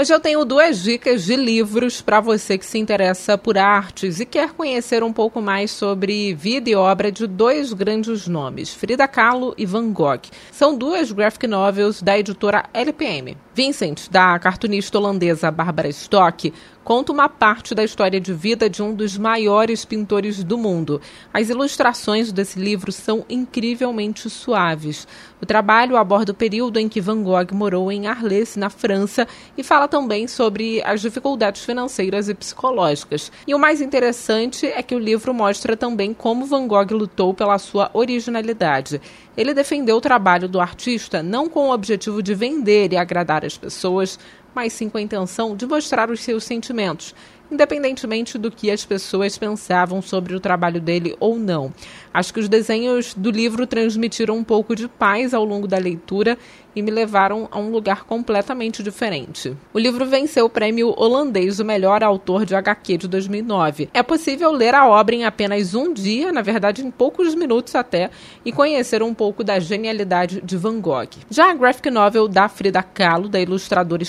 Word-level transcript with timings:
Hoje 0.00 0.14
eu 0.14 0.20
tenho 0.20 0.44
duas 0.44 0.80
dicas 0.80 1.24
de 1.24 1.34
livros 1.34 2.00
para 2.00 2.20
você 2.20 2.56
que 2.56 2.64
se 2.64 2.78
interessa 2.78 3.36
por 3.36 3.58
artes 3.58 4.20
e 4.20 4.24
quer 4.24 4.52
conhecer 4.52 5.02
um 5.02 5.12
pouco 5.12 5.42
mais 5.42 5.72
sobre 5.72 6.32
vida 6.34 6.70
e 6.70 6.76
obra 6.76 7.10
de 7.10 7.26
dois 7.26 7.72
grandes 7.72 8.28
nomes, 8.28 8.72
Frida 8.72 9.08
Kahlo 9.08 9.56
e 9.58 9.66
Van 9.66 9.90
Gogh. 9.90 10.20
São 10.52 10.78
duas 10.78 11.10
graphic 11.10 11.48
novels 11.48 12.00
da 12.00 12.16
editora 12.16 12.66
LPM. 12.72 13.36
Vincent, 13.52 14.08
da 14.08 14.38
cartunista 14.38 14.96
holandesa 14.98 15.50
Barbara 15.50 15.88
Stock, 15.88 16.54
conta 16.84 17.12
uma 17.12 17.28
parte 17.28 17.74
da 17.74 17.82
história 17.82 18.20
de 18.20 18.32
vida 18.32 18.70
de 18.70 18.80
um 18.80 18.94
dos 18.94 19.18
maiores 19.18 19.84
pintores 19.84 20.44
do 20.44 20.56
mundo. 20.56 21.00
As 21.34 21.48
ilustrações 21.48 22.30
desse 22.30 22.56
livro 22.56 22.92
são 22.92 23.26
incrivelmente 23.28 24.30
suaves. 24.30 25.08
O 25.42 25.44
trabalho 25.44 25.96
aborda 25.96 26.30
o 26.30 26.34
período 26.36 26.78
em 26.78 26.88
que 26.88 27.00
Van 27.00 27.20
Gogh 27.20 27.52
morou 27.52 27.90
em 27.90 28.06
Arles, 28.06 28.54
na 28.54 28.70
França, 28.70 29.26
e 29.56 29.64
fala 29.64 29.87
também 29.88 30.28
sobre 30.28 30.80
as 30.84 31.00
dificuldades 31.00 31.64
financeiras 31.64 32.28
e 32.28 32.34
psicológicas. 32.34 33.32
E 33.46 33.54
o 33.54 33.58
mais 33.58 33.80
interessante 33.80 34.66
é 34.66 34.82
que 34.82 34.94
o 34.94 34.98
livro 34.98 35.34
mostra 35.34 35.76
também 35.76 36.14
como 36.14 36.46
Van 36.46 36.68
Gogh 36.68 36.92
lutou 36.92 37.34
pela 37.34 37.58
sua 37.58 37.90
originalidade. 37.92 39.00
Ele 39.36 39.52
defendeu 39.52 39.96
o 39.96 40.00
trabalho 40.00 40.48
do 40.48 40.60
artista 40.60 41.22
não 41.22 41.48
com 41.48 41.68
o 41.68 41.72
objetivo 41.72 42.22
de 42.22 42.34
vender 42.34 42.92
e 42.92 42.96
agradar 42.96 43.44
as 43.44 43.58
pessoas, 43.58 44.18
mas 44.58 44.72
sim 44.72 44.88
com 44.88 44.98
a 44.98 45.00
intenção 45.00 45.54
de 45.54 45.64
mostrar 45.68 46.10
os 46.10 46.18
seus 46.18 46.42
sentimentos, 46.42 47.14
independentemente 47.48 48.36
do 48.36 48.50
que 48.50 48.72
as 48.72 48.84
pessoas 48.84 49.38
pensavam 49.38 50.02
sobre 50.02 50.34
o 50.34 50.40
trabalho 50.40 50.80
dele 50.80 51.16
ou 51.20 51.38
não. 51.38 51.72
Acho 52.12 52.34
que 52.34 52.40
os 52.40 52.48
desenhos 52.48 53.14
do 53.14 53.30
livro 53.30 53.68
transmitiram 53.68 54.36
um 54.36 54.42
pouco 54.42 54.74
de 54.74 54.88
paz 54.88 55.32
ao 55.32 55.44
longo 55.44 55.68
da 55.68 55.78
leitura 55.78 56.36
e 56.74 56.82
me 56.82 56.90
levaram 56.90 57.48
a 57.50 57.58
um 57.58 57.70
lugar 57.70 58.04
completamente 58.04 58.82
diferente. 58.82 59.56
O 59.72 59.78
livro 59.78 60.06
venceu 60.06 60.46
o 60.46 60.50
prêmio 60.50 60.94
holandês 60.96 61.56
do 61.56 61.64
melhor 61.64 62.04
autor 62.04 62.44
de 62.44 62.54
HQ 62.54 62.98
de 62.98 63.08
2009. 63.08 63.88
É 63.92 64.02
possível 64.02 64.52
ler 64.52 64.74
a 64.74 64.86
obra 64.86 65.14
em 65.14 65.24
apenas 65.24 65.74
um 65.74 65.92
dia, 65.92 66.30
na 66.30 66.40
verdade 66.40 66.84
em 66.84 66.90
poucos 66.90 67.34
minutos 67.34 67.74
até, 67.74 68.10
e 68.44 68.52
conhecer 68.52 69.02
um 69.02 69.12
pouco 69.12 69.42
da 69.42 69.58
genialidade 69.58 70.40
de 70.40 70.56
Van 70.56 70.80
Gogh. 70.80 71.08
Já 71.30 71.50
a 71.50 71.54
graphic 71.54 71.90
novel 71.90 72.28
da 72.28 72.48
Frida 72.48 72.82
Kahlo, 72.82 73.28
da 73.28 73.40
ilustradora 73.40 74.02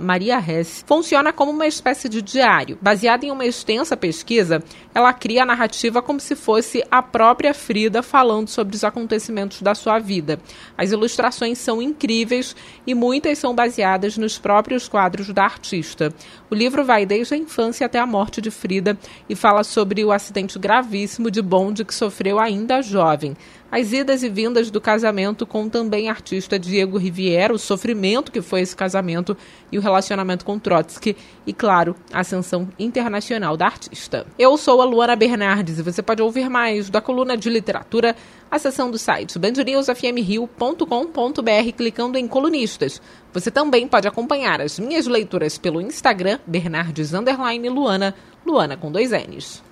Maria 0.00 0.38
Hess, 0.38 0.84
funciona 0.86 1.32
como 1.32 1.50
uma 1.50 1.66
espécie 1.66 2.08
de 2.08 2.22
diário. 2.22 2.78
Baseada 2.80 3.26
em 3.26 3.30
uma 3.30 3.44
extensa 3.44 3.96
pesquisa, 3.96 4.62
ela 4.94 5.12
cria 5.12 5.42
a 5.42 5.46
narrativa 5.46 6.00
como 6.00 6.20
se 6.20 6.36
fosse 6.36 6.84
a 6.90 7.02
própria 7.02 7.52
Frida 7.52 8.02
falando 8.02 8.48
sobre 8.48 8.76
os 8.76 8.84
acontecimentos 8.84 9.62
da 9.62 9.74
sua 9.74 9.98
vida. 9.98 10.40
As 10.76 10.92
ilustrações 10.92 11.58
são 11.58 11.82
incríveis 11.82 12.54
e 12.86 12.94
muitas 12.94 13.38
são 13.38 13.54
baseadas 13.54 14.16
nos 14.16 14.38
próprios 14.38 14.88
quadros 14.88 15.28
da 15.30 15.44
artista. 15.44 16.12
O 16.50 16.54
livro 16.54 16.84
vai 16.84 17.04
desde 17.04 17.34
a 17.34 17.36
infância 17.36 17.86
até 17.86 17.98
a 17.98 18.06
morte 18.06 18.40
de 18.40 18.50
Frida 18.50 18.98
e 19.28 19.34
fala 19.34 19.64
sobre 19.64 20.04
o 20.04 20.12
acidente 20.12 20.58
gravíssimo 20.58 21.30
de 21.30 21.42
bonde 21.42 21.84
que 21.84 21.94
sofreu 21.94 22.38
ainda 22.38 22.82
jovem. 22.82 23.36
As 23.72 23.90
idas 23.90 24.22
e 24.22 24.28
vindas 24.28 24.70
do 24.70 24.80
casamento 24.82 25.46
com 25.46 25.66
também 25.66 26.10
artista 26.10 26.58
Diego 26.58 26.98
Riviera, 26.98 27.54
o 27.54 27.58
sofrimento 27.58 28.30
que 28.30 28.42
foi 28.42 28.60
esse 28.60 28.76
casamento 28.76 29.34
e 29.72 29.78
o 29.78 29.80
relacionamento 29.80 30.44
com 30.44 30.58
Trotsky 30.58 31.16
e, 31.46 31.54
claro, 31.54 31.96
a 32.12 32.20
ascensão 32.20 32.68
internacional 32.78 33.56
da 33.56 33.64
artista. 33.64 34.26
Eu 34.38 34.58
sou 34.58 34.82
a 34.82 34.84
Luana 34.84 35.16
Bernardes 35.16 35.78
e 35.78 35.82
você 35.82 36.02
pode 36.02 36.20
ouvir 36.20 36.50
mais 36.50 36.90
da 36.90 37.00
coluna 37.00 37.34
de 37.34 37.48
literatura 37.48 38.14
acessando 38.50 38.96
o 38.96 38.98
site 38.98 39.38
bandnewsfmrio.com.br 39.38 41.72
clicando 41.74 42.18
em 42.18 42.28
colunistas. 42.28 43.00
Você 43.32 43.50
também 43.50 43.88
pode 43.88 44.06
acompanhar 44.06 44.60
as 44.60 44.78
minhas 44.78 45.06
leituras 45.06 45.56
pelo 45.56 45.80
Instagram, 45.80 46.38
Bernardes 46.46 47.12
Luana, 47.12 48.14
Luana 48.44 48.76
com 48.76 48.92
dois 48.92 49.12
N's. 49.12 49.71